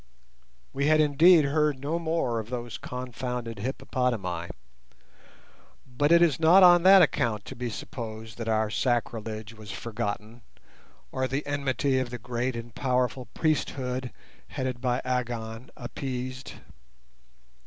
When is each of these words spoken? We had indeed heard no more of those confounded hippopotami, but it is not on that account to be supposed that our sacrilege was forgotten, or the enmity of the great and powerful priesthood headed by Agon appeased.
We 0.73 0.87
had 0.87 0.99
indeed 0.99 1.45
heard 1.45 1.79
no 1.79 1.99
more 1.99 2.39
of 2.39 2.49
those 2.49 2.79
confounded 2.79 3.59
hippopotami, 3.59 4.49
but 5.85 6.11
it 6.11 6.23
is 6.23 6.39
not 6.39 6.63
on 6.63 6.81
that 6.81 7.03
account 7.03 7.45
to 7.45 7.55
be 7.55 7.69
supposed 7.69 8.39
that 8.39 8.47
our 8.49 8.71
sacrilege 8.71 9.53
was 9.53 9.69
forgotten, 9.71 10.41
or 11.11 11.27
the 11.27 11.45
enmity 11.45 11.99
of 11.99 12.09
the 12.09 12.17
great 12.17 12.55
and 12.55 12.73
powerful 12.73 13.27
priesthood 13.35 14.11
headed 14.47 14.81
by 14.81 15.03
Agon 15.05 15.69
appeased. 15.77 16.53